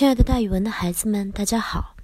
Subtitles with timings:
[0.00, 1.94] 亲爱的，大语文的孩子们，大家好！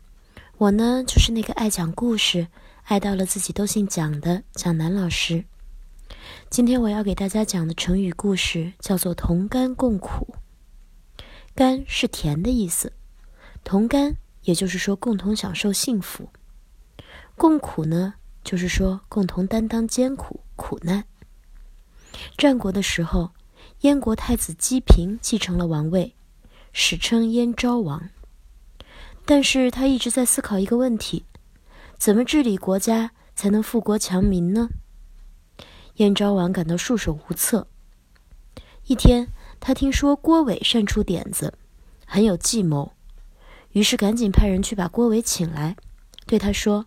[0.58, 2.46] 我呢，就是那个爱讲故事、
[2.82, 5.46] 爱到了自己都姓蒋的蒋楠老师。
[6.50, 10.34] 今天我要给大家讲的成语故事叫做“同甘共苦”。
[11.56, 12.92] 甘是甜的意思，
[13.64, 16.28] 同甘也就是说共同享受幸福，
[17.34, 18.12] 共苦呢，
[18.44, 21.02] 就是说共同担当艰苦苦难。
[22.36, 23.30] 战国的时候，
[23.80, 26.12] 燕国太子姬平继承了王位。
[26.78, 28.10] 史称燕昭王，
[29.24, 31.24] 但是他一直在思考一个问题：
[31.96, 34.68] 怎么治理国家才能富国强民呢？
[35.94, 37.66] 燕昭王感到束手无策。
[38.84, 39.28] 一天，
[39.58, 41.54] 他听说郭伟善出点子，
[42.04, 42.92] 很有计谋，
[43.70, 45.76] 于是赶紧派人去把郭伟请来，
[46.26, 46.84] 对他说：“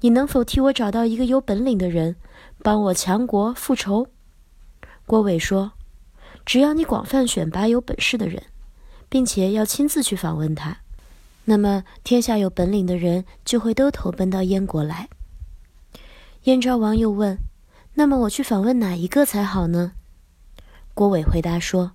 [0.00, 2.16] 你能否替我找到一个有本领的人，
[2.62, 4.08] 帮我强国复仇？”
[5.04, 5.72] 郭伟说
[6.46, 8.42] ：“只要你广泛选拔有本事的人。”
[9.10, 10.78] 并且要亲自去访问他，
[11.44, 15.10] 那么天下有本领的人就会都投奔到燕国来。
[16.44, 17.36] 燕昭王又问
[17.94, 19.92] ：“那么我去访问哪一个才好呢？”
[20.94, 21.92] 郭伟回答说：“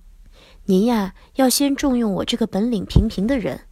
[0.66, 3.62] 您呀，要先重用我这个本领平平的人。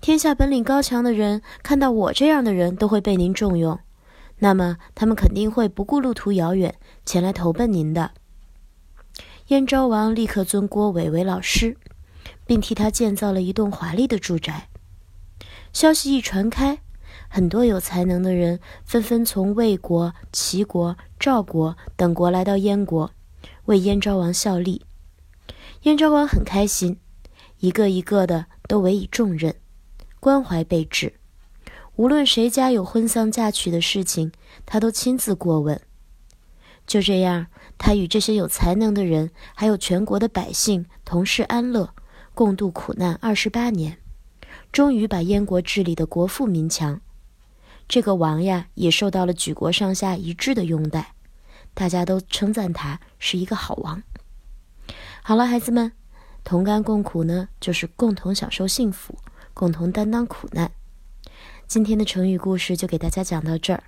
[0.00, 3.80] 天下本领高强的人看到我这样的人都会被您重用，
[4.40, 6.74] 那么他们肯定会不顾路途遥远
[7.06, 8.10] 前来投奔您的。”
[9.48, 11.78] 燕昭王立刻尊郭伟为老师。
[12.46, 14.68] 并替他建造了一栋华丽的住宅。
[15.72, 16.78] 消息一传开，
[17.28, 23.10] 很多有才能的人纷纷从魏国、齐国、赵国等国来到燕国，
[23.66, 24.86] 为燕昭王效力。
[25.82, 26.98] 燕昭王很开心，
[27.58, 29.54] 一个一个的都委以重任，
[30.18, 31.14] 关怀备至。
[31.96, 34.32] 无论谁家有婚丧嫁娶的事情，
[34.64, 35.80] 他都亲自过问。
[36.86, 37.46] 就这样，
[37.78, 41.94] 他与这些有才能的人，还有全国的百姓同事安乐。
[42.36, 43.96] 共度苦难二十八年，
[44.70, 47.00] 终于把燕国治理的国富民强。
[47.88, 51.14] 这个王呀，也受到了举国上下一致的拥戴，
[51.72, 54.02] 大家都称赞他是一个好王。
[55.22, 55.92] 好了，孩子们，
[56.44, 59.18] 同甘共苦呢，就是共同享受幸福，
[59.54, 60.70] 共同担当苦难。
[61.66, 63.84] 今天的成语故事就给大家讲到这儿，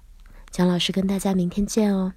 [0.50, 2.14] 蒋老师跟大家明天见哦。